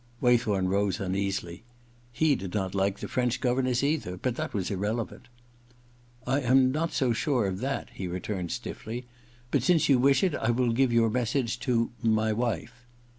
[0.19, 1.63] Waythorn rose uneasily.
[2.11, 5.27] He did not like the French governess either; but that was irrelevant.
[5.79, 10.23] * I am not so sure of that,' he returned stiffly;* but since you wish
[10.23, 12.87] it I will give your message to— my wife.'